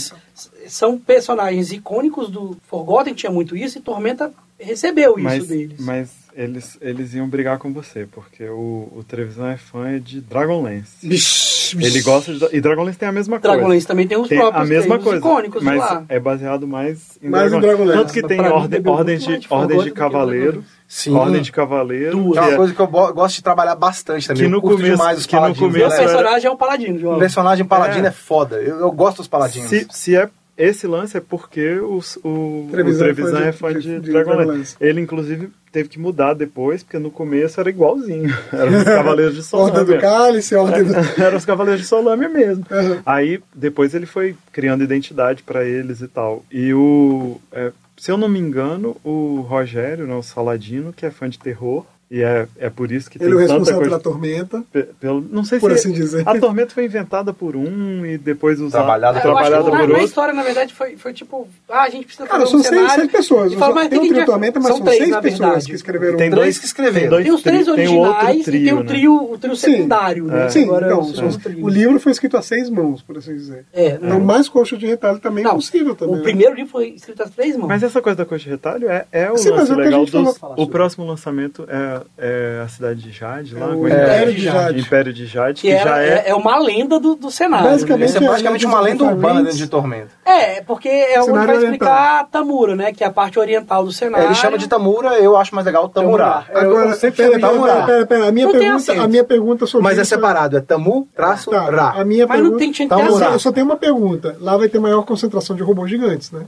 [0.67, 5.79] São personagens icônicos do Forgotten, tinha muito isso, e Tormenta recebeu isso Mas, deles.
[5.79, 11.07] mas eles, eles iam brigar com você, porque o, o Trevisan é fã de Dragonlance.
[11.07, 11.56] Bish.
[11.75, 12.55] Ele gosta de.
[12.55, 13.55] E Dragonlance tem a mesma coisa.
[13.57, 16.03] Dragonlance também tem os Tem próprios a mesma tem os coisa, icônicos mas de lá.
[16.09, 17.67] é baseado mais em Mais Dragonlance.
[17.77, 17.99] Dragonlance.
[18.01, 20.63] Tanto que tem Pra ordem, ordem, de, de ordem de cavaleiro.
[20.87, 21.13] Sim.
[21.15, 22.11] Ordem de cavaleiro.
[22.11, 22.33] Duas.
[22.33, 24.43] Que é uma é- coisa que eu gosto de trabalhar bastante também.
[24.43, 25.71] Que no começo- demais os que no paladinos.
[25.73, 27.19] Meu começo personagem é um paladino, O João.
[27.19, 28.09] personagem paladino É.
[28.09, 28.55] é, foda.
[28.57, 29.67] Eu, eu gosto dos paladinos.
[29.69, 33.51] Se, se é esse lance é porque os- o, Trevisan o é Trevisan fã é
[33.51, 34.37] de- fã de, de- de Dragonlance.
[34.45, 34.75] Dragonlance.
[34.79, 38.35] Ele, inclusive, teve que mudar depois, porque no começo era igualzinho.
[38.51, 39.99] Era os Cavaleiros de Ordem do.
[39.99, 41.21] Cálice, Ordem do...
[41.21, 42.65] Eram os Cavaleiros de Solâmia mesmo.
[42.71, 42.99] Uhum.
[43.05, 46.43] Aí, depois ele foi criando identidade pra eles e tal.
[46.51, 47.39] E o...
[47.51, 51.37] é, se eu não me engano, o Rogério, né, o Saladino, que é fã de
[51.37, 53.99] terror, e é, é por isso que Ele é o tem tanta responsável coisa...
[53.99, 56.23] pela tormenta, pe- Pelo, não sei por se assim dizer.
[56.27, 59.93] a Tormenta foi inventada por um e depois usada Trabalhada É, trabalhada na, por na
[59.93, 60.05] outro.
[60.05, 62.75] história, na verdade, foi, foi tipo, ah, a gente precisa Cara, fazer são um seis,
[62.75, 62.95] cenário.
[63.01, 63.51] seis pessoas.
[63.51, 65.65] E fala, mas tem tem o trio Tormenta, mas são são, três, seis pessoas verdade.
[65.65, 66.17] que escreveram.
[66.17, 67.09] Tem Três dois que escreveram.
[67.09, 68.85] dois Tem os três tem o originais e tem trio, o né?
[68.85, 69.71] trio, o trio Sim.
[69.71, 70.45] secundário, né?
[70.45, 70.49] É.
[70.49, 73.65] Sim, Agora então, o, o livro foi escrito a seis mãos, por assim dizer.
[73.73, 76.15] É, Então, mais coxa de retalho também é Não, possível também.
[76.15, 76.23] o né?
[76.23, 77.67] primeiro livro foi escrito às três mãos.
[77.67, 79.77] Mas essa coisa da coxa de retalho é, é o Sim, mas lance é o
[79.77, 83.69] que a legal O próximo lançamento é é, é a cidade de Jade, lá, É
[83.69, 84.33] o como Império é?
[84.33, 84.79] de Jade.
[84.79, 86.23] Império de Jade, Que que, era, já é, é.
[86.27, 87.69] é uma lenda do, do cenário.
[87.69, 90.09] Basicamente, Isso é é praticamente uma lenda urbana dentro de Tormenta.
[90.25, 90.57] né?
[90.57, 92.19] É, porque é onde vai explicar oriental.
[92.19, 92.91] a Tamura, né?
[92.93, 94.27] Que é a parte oriental do É, cenário.
[94.27, 96.43] ele chama de Tamura, eu acho mais legal Tamurá.
[96.47, 96.61] Tamurá.
[96.61, 97.73] Eu- Agora, eu sempre pera, pera, Tamurá.
[97.73, 100.61] pera, pera, pera, A minha Não pergunta, a minha pergunta sobre Mas é separado, é
[100.61, 101.89] Tamu, traço, Tá, Ra.
[102.01, 102.51] a minha Mas pergunta...
[102.51, 103.31] não tem tinha que Tá.
[103.31, 104.35] Eu só tenho uma pergunta.
[104.39, 106.45] Lá vai ter maior concentração de robôs gigantes, né?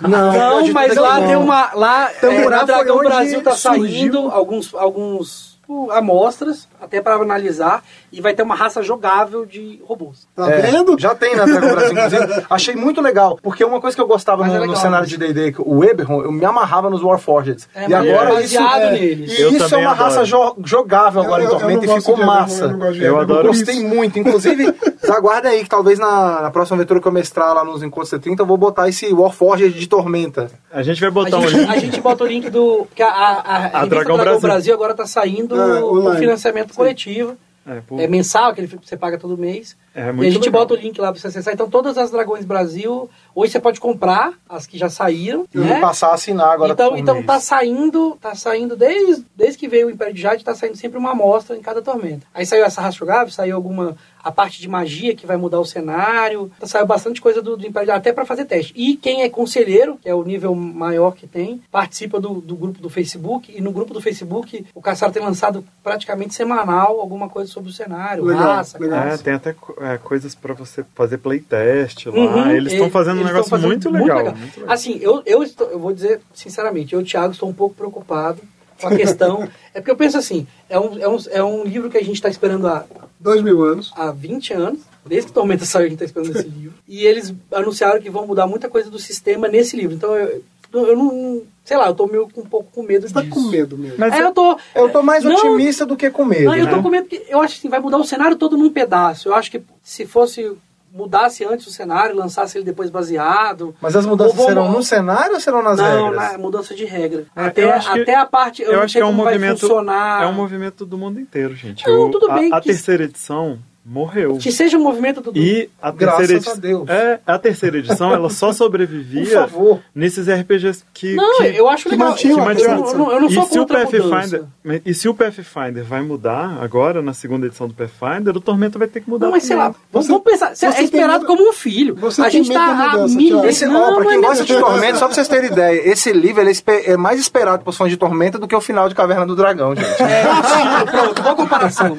[0.00, 1.70] Não, Não, mas lá tem uma.
[1.74, 7.82] Lá é, Dragão foi onde Brasil tá saindo alguns, alguns uh, amostras, até para analisar,
[8.12, 10.26] e vai ter uma raça jogável de robôs.
[10.36, 10.96] Tá É, vendo?
[10.98, 12.46] Já tem na Dragon Brasil, inclusive.
[12.50, 15.08] Achei muito legal, porque uma coisa que eu gostava no, é no legal, cenário mas-
[15.08, 17.64] de D&D, o Eberron, eu me amarrava nos Warforged.
[17.74, 19.38] É, e agora é isso baseado é, neles.
[19.38, 20.04] e Eu isso é uma adoro.
[20.10, 22.64] raça jo- jogável agora Eu- em Tormenta e ficou de Eberron, massa.
[22.66, 23.88] eu Eu adoro Gostei isso.
[23.88, 24.18] muito.
[24.18, 24.74] Inclusive,
[25.08, 28.42] aguarda aí que talvez na, na próxima aventura que eu mestrar lá nos Encontros 30
[28.42, 30.50] eu vou botar esse Warforged de Tormenta.
[30.70, 31.70] A gente vai A botar um gente, link.
[31.70, 32.86] a gente bota o link do.
[32.94, 34.40] Que a, a, a, revista Dragão Brasil.
[34.40, 34.74] Brasil.
[34.74, 37.36] agora tá saindo Ah, o financiamento coletivo.
[37.66, 39.76] É, pô, É mensal, que você paga todo mês.
[39.94, 40.62] É e muito a gente legal.
[40.62, 41.52] bota o link lá pra você acessar.
[41.52, 45.46] Então, todas as Dragões Brasil, hoje você pode comprar, as que já saíram.
[45.54, 45.80] E né?
[45.80, 47.26] passar a assinar agora então, então mês.
[47.26, 50.98] tá saindo, tá saindo desde, desde que veio o Império de Jade, tá saindo sempre
[50.98, 52.26] uma amostra em cada tormenta.
[52.32, 56.50] Aí saiu essa jogável, saiu alguma a parte de magia que vai mudar o cenário,
[56.62, 58.72] saiu bastante coisa do, do Império de Jade, até para fazer teste.
[58.76, 62.80] E quem é conselheiro, que é o nível maior que tem, participa do, do grupo
[62.80, 67.50] do Facebook e no grupo do Facebook o Caçaro tem lançado praticamente semanal alguma coisa
[67.50, 69.08] sobre o cenário, Legal, raça, legal.
[69.08, 72.14] É, tem até é, coisas pra você fazer playtest lá.
[72.14, 74.72] Uhum, eles estão fazendo um eles negócio tão fazendo muito, legal, muito legal.
[74.72, 78.40] Assim, eu, eu, estou, eu vou dizer sinceramente, eu, Thiago, estou um pouco preocupado
[78.80, 79.48] com a questão.
[79.74, 82.14] é porque eu penso assim, é um, é um, é um livro que a gente
[82.14, 82.84] está esperando há,
[83.18, 83.92] Dois mil anos.
[83.94, 86.74] há 20 anos, desde que Tormenta saiu a gente está esperando esse livro.
[86.88, 89.94] E eles anunciaram que vão mudar muita coisa do sistema nesse livro.
[89.94, 90.42] Então eu,
[90.72, 91.42] eu não.
[91.64, 93.34] Sei lá, eu tô meio com um pouco com medo Você tá disso.
[93.34, 93.96] com medo mesmo.
[93.98, 94.58] Mas É, eu tô.
[94.74, 96.44] Eu tô mais Não, otimista do que com medo.
[96.46, 96.82] Não, eu tô né?
[96.82, 99.28] com medo que eu acho que assim, vai mudar o cenário todo num pedaço.
[99.28, 100.56] Eu acho que se fosse
[100.94, 103.74] mudasse antes o cenário, lançasse ele depois baseado.
[103.80, 106.32] Mas as mudanças Ou vamos- serão no cenário ou serão nas não, regras?
[106.32, 107.24] na mudança de regra.
[107.34, 108.60] É, até, eu que- até a parte.
[108.62, 109.60] Eu, Eu não acho que é um movimento.
[109.60, 110.22] funcionar.
[110.22, 111.86] É um movimento do mundo inteiro, gente.
[111.86, 114.36] Não, O- tudo a- bem A, que- terceira edição morreu.
[114.38, 115.32] Que seja um movimento do.
[115.36, 116.58] E a Graças terceira a edição.
[116.58, 116.88] Deus.
[116.88, 119.80] É, a terceira edição ela só Por sobrevivia favor.
[119.94, 121.14] nesses RPGs que.
[121.14, 122.08] Não, que, eu acho que legal.
[122.10, 124.44] mantinham eu, a eu, não- eu não- eu não sou e se o a Pathfinder,
[124.86, 128.86] e se o Pathfinder vai mudar agora na segunda edição do Pathfinder, o Tormento vai
[128.88, 129.26] ter que mudar.
[129.26, 130.54] Não, mas sei lá, vamos, Você- vamos pensar.
[130.54, 131.94] você É esperado medo- como um filho.
[131.96, 133.44] você a gente tá há mudança, mil?
[133.44, 134.66] Esse, não, ó, pra quem é gosta de mesmo.
[134.66, 137.90] Tormenta, só pra vocês terem ideia, esse livro ele é é mais esperado pros fãs
[137.90, 140.02] de Tormenta do que o final de Caverna do Dragão, gente.
[140.02, 140.22] É,
[140.90, 141.96] pronto, boa comparação.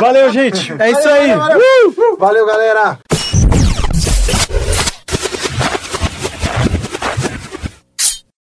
[0.00, 0.69] Valeu, gente.
[0.78, 1.30] É isso aí.
[2.18, 2.98] Valeu, galera!